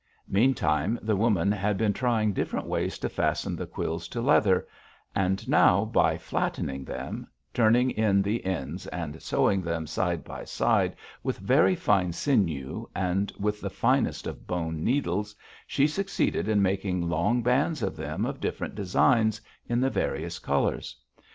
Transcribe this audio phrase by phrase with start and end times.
[0.27, 4.67] Meantime the woman had been trying different ways to fasten the quills to leather,
[5.13, 10.95] and now, by flattening them, turning in the ends, and sewing them side by side
[11.21, 15.35] with very fine sinew and with the finest of bone needles,
[15.67, 19.39] she succeeded in making long bands of them of different designs
[19.69, 20.97] in the various colors.